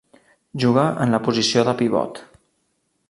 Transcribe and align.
Juga 0.63 0.85
en 1.05 1.13
la 1.15 1.19
posició 1.27 1.67
de 1.69 1.77
pivot. 1.83 2.23